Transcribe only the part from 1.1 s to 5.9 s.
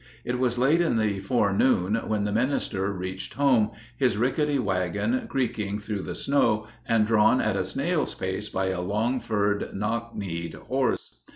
forenoon when the minister reached home, his rickety wagon creaking